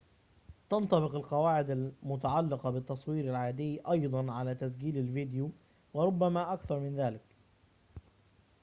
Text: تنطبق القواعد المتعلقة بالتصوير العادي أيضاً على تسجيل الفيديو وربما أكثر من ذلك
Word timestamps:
تنطبق 0.69 1.15
القواعد 1.15 1.69
المتعلقة 1.71 2.69
بالتصوير 2.69 3.29
العادي 3.29 3.81
أيضاً 3.91 4.31
على 4.31 4.55
تسجيل 4.55 4.97
الفيديو 4.97 5.51
وربما 5.93 6.53
أكثر 6.53 6.79
من 6.79 6.95
ذلك 6.95 7.21